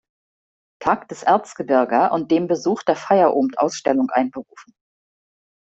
[0.81, 4.73] Tag des Erzgebirger und dem Besuch der Feierohmd-Ausstellung einberufen.